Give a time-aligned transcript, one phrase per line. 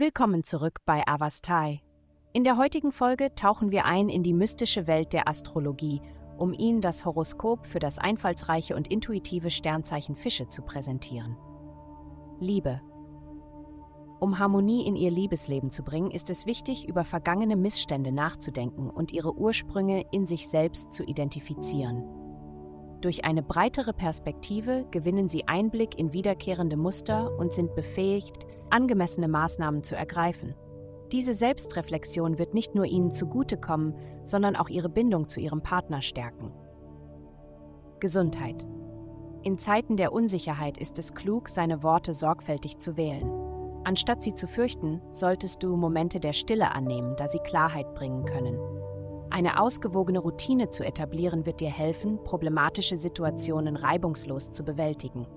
[0.00, 1.82] Willkommen zurück bei Avastai.
[2.32, 6.00] In der heutigen Folge tauchen wir ein in die mystische Welt der Astrologie,
[6.36, 11.36] um Ihnen das Horoskop für das einfallsreiche und intuitive Sternzeichen Fische zu präsentieren.
[12.38, 12.80] Liebe.
[14.20, 19.10] Um Harmonie in Ihr Liebesleben zu bringen, ist es wichtig, über vergangene Missstände nachzudenken und
[19.10, 22.04] ihre Ursprünge in sich selbst zu identifizieren.
[23.00, 29.84] Durch eine breitere Perspektive gewinnen Sie Einblick in wiederkehrende Muster und sind befähigt, angemessene Maßnahmen
[29.84, 30.54] zu ergreifen.
[31.12, 36.52] Diese Selbstreflexion wird nicht nur Ihnen zugutekommen, sondern auch Ihre Bindung zu Ihrem Partner stärken.
[38.00, 38.66] Gesundheit.
[39.42, 43.30] In Zeiten der Unsicherheit ist es klug, seine Worte sorgfältig zu wählen.
[43.84, 48.58] Anstatt sie zu fürchten, solltest du Momente der Stille annehmen, da sie Klarheit bringen können.
[49.38, 55.28] Eine ausgewogene Routine zu etablieren wird dir helfen, problematische Situationen reibungslos zu bewältigen.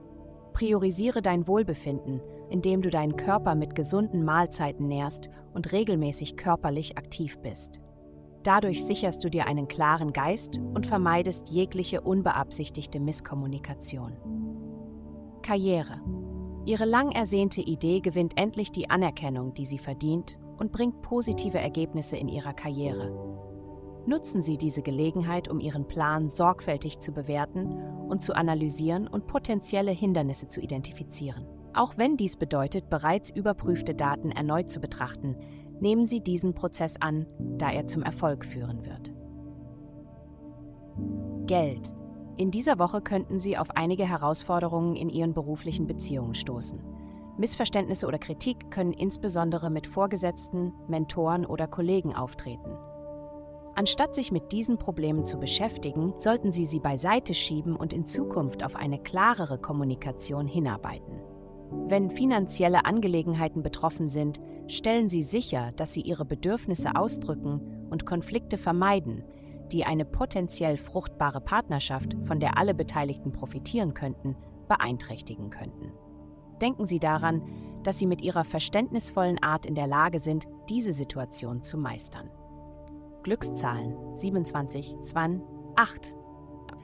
[0.53, 7.37] Priorisiere dein Wohlbefinden, indem du deinen Körper mit gesunden Mahlzeiten nährst und regelmäßig körperlich aktiv
[7.43, 7.79] bist.
[8.41, 14.17] Dadurch sicherst du dir einen klaren Geist und vermeidest jegliche unbeabsichtigte Misskommunikation.
[15.43, 16.01] Karriere.
[16.65, 22.17] Ihre lang ersehnte Idee gewinnt endlich die Anerkennung, die sie verdient und bringt positive Ergebnisse
[22.17, 23.50] in ihrer Karriere.
[24.05, 27.67] Nutzen Sie diese Gelegenheit, um Ihren Plan sorgfältig zu bewerten
[28.09, 31.45] und zu analysieren und potenzielle Hindernisse zu identifizieren.
[31.73, 35.37] Auch wenn dies bedeutet, bereits überprüfte Daten erneut zu betrachten,
[35.79, 39.13] nehmen Sie diesen Prozess an, da er zum Erfolg führen wird.
[41.47, 41.93] Geld.
[42.37, 46.81] In dieser Woche könnten Sie auf einige Herausforderungen in Ihren beruflichen Beziehungen stoßen.
[47.37, 52.77] Missverständnisse oder Kritik können insbesondere mit Vorgesetzten, Mentoren oder Kollegen auftreten.
[53.75, 58.63] Anstatt sich mit diesen Problemen zu beschäftigen, sollten Sie sie beiseite schieben und in Zukunft
[58.63, 61.21] auf eine klarere Kommunikation hinarbeiten.
[61.87, 68.57] Wenn finanzielle Angelegenheiten betroffen sind, stellen Sie sicher, dass Sie Ihre Bedürfnisse ausdrücken und Konflikte
[68.57, 69.23] vermeiden,
[69.71, 74.35] die eine potenziell fruchtbare Partnerschaft, von der alle Beteiligten profitieren könnten,
[74.67, 75.93] beeinträchtigen könnten.
[76.61, 77.41] Denken Sie daran,
[77.83, 82.29] dass Sie mit Ihrer verständnisvollen Art in der Lage sind, diese Situation zu meistern.
[83.23, 85.39] Glückszahlen 27, 2,
[85.75, 86.15] 8.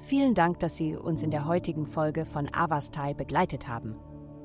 [0.04, 3.96] Vielen Dank, dass Sie uns in der heutigen Folge von Avastai begleitet haben.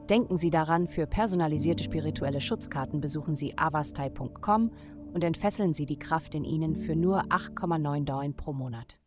[0.08, 4.70] Denken Sie daran, für personalisierte spirituelle Schutzkarten besuchen Sie avastai.com
[5.12, 8.98] und entfesseln Sie die Kraft in Ihnen für nur 8,9 Dollar pro Monat.